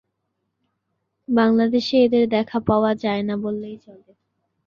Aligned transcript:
বাংলাদেশে 1.27 1.95
এদের 2.03 2.23
দেখা 2.29 2.57
পাওয়া 2.67 2.91
যায়না 2.95 3.35
বললেই 3.37 3.77
চলে। 3.77 4.11